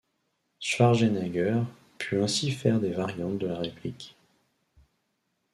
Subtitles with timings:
[0.59, 1.63] Schwarzenegger
[1.99, 4.17] put ainsi faire des variantes de la réplique.